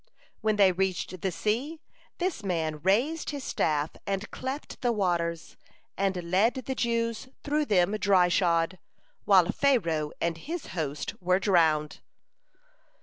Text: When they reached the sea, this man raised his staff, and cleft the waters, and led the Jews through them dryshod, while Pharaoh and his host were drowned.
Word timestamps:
When 0.39 0.55
they 0.55 0.71
reached 0.71 1.21
the 1.21 1.31
sea, 1.31 1.79
this 2.17 2.43
man 2.43 2.79
raised 2.81 3.29
his 3.29 3.43
staff, 3.43 3.91
and 4.07 4.31
cleft 4.31 4.81
the 4.81 4.91
waters, 4.91 5.57
and 5.95 6.23
led 6.23 6.55
the 6.65 6.73
Jews 6.73 7.29
through 7.43 7.65
them 7.65 7.95
dryshod, 7.99 8.79
while 9.25 9.51
Pharaoh 9.51 10.11
and 10.19 10.39
his 10.39 10.65
host 10.73 11.13
were 11.21 11.37
drowned. 11.37 11.99